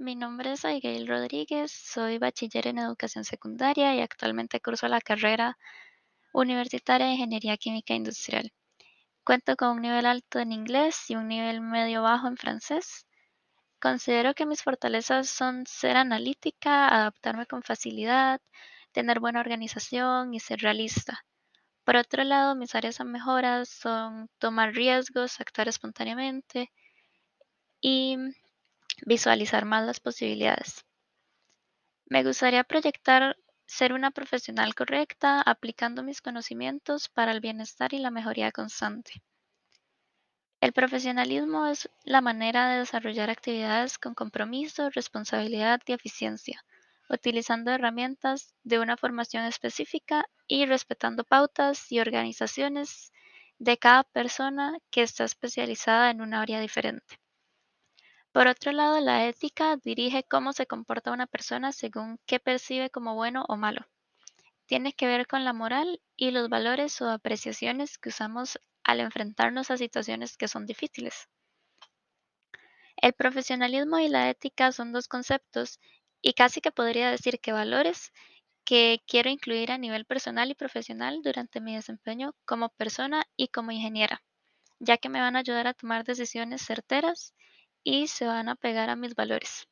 [0.00, 5.58] mi nombre es Abigail Rodríguez, soy bachiller en educación secundaria y actualmente curso la carrera
[6.32, 8.50] universitaria de Ingeniería Química Industrial.
[9.24, 13.06] Cuento con un nivel alto en inglés y un nivel medio bajo en francés.
[13.78, 18.40] Considero que mis fortalezas son ser analítica, adaptarme con facilidad,
[18.92, 21.26] tener buena organización y ser realista.
[21.84, 26.70] Por otro lado, mis áreas a mejoras son tomar riesgos, actuar espontáneamente
[29.10, 30.86] visualizar más las posibilidades.
[32.06, 33.36] Me gustaría proyectar
[33.66, 39.20] ser una profesional correcta, aplicando mis conocimientos para el bienestar y la mejoría constante.
[40.60, 46.64] El profesionalismo es la manera de desarrollar actividades con compromiso, responsabilidad y eficiencia,
[47.08, 53.10] utilizando herramientas de una formación específica y respetando pautas y organizaciones
[53.58, 57.18] de cada persona que está especializada en un área diferente.
[58.32, 63.16] Por otro lado, la ética dirige cómo se comporta una persona según qué percibe como
[63.16, 63.86] bueno o malo.
[64.66, 69.72] Tiene que ver con la moral y los valores o apreciaciones que usamos al enfrentarnos
[69.72, 71.28] a situaciones que son difíciles.
[72.96, 75.80] El profesionalismo y la ética son dos conceptos
[76.22, 78.12] y casi que podría decir que valores
[78.64, 83.72] que quiero incluir a nivel personal y profesional durante mi desempeño como persona y como
[83.72, 84.22] ingeniera,
[84.78, 87.34] ya que me van a ayudar a tomar decisiones certeras
[87.84, 89.68] y se van a pegar a mis valores.